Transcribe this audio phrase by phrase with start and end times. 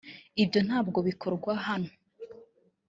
[0.43, 1.91] ibyo ntabwo bikorwa hano